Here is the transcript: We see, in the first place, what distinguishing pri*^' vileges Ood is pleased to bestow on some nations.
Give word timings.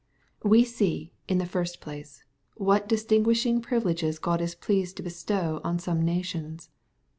We 0.41 0.63
see, 0.63 1.13
in 1.27 1.37
the 1.37 1.45
first 1.45 1.79
place, 1.79 2.23
what 2.55 2.89
distinguishing 2.89 3.61
pri*^' 3.61 3.79
vileges 3.83 4.17
Ood 4.27 4.41
is 4.41 4.55
pleased 4.55 4.97
to 4.97 5.03
bestow 5.03 5.61
on 5.63 5.77
some 5.77 6.01
nations. 6.03 6.71